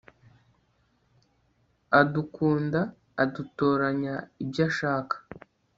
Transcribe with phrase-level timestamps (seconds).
[1.99, 2.81] adukunda
[3.23, 5.15] adatoranya ibyo ashaka